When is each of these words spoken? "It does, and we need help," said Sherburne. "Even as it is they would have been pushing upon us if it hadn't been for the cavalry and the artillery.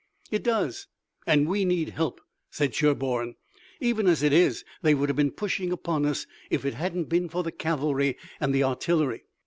"It 0.31 0.41
does, 0.41 0.87
and 1.27 1.47
we 1.47 1.63
need 1.63 1.89
help," 1.89 2.21
said 2.49 2.73
Sherburne. 2.73 3.35
"Even 3.79 4.07
as 4.07 4.23
it 4.23 4.33
is 4.33 4.65
they 4.81 4.95
would 4.95 5.09
have 5.09 5.15
been 5.15 5.29
pushing 5.29 5.71
upon 5.71 6.07
us 6.07 6.25
if 6.49 6.65
it 6.65 6.73
hadn't 6.73 7.07
been 7.07 7.29
for 7.29 7.43
the 7.43 7.51
cavalry 7.51 8.17
and 8.39 8.51
the 8.51 8.63
artillery. 8.63 9.25